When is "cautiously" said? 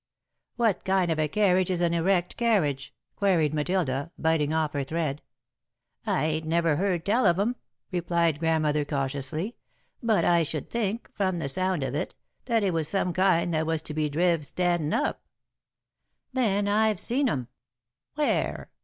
8.83-9.57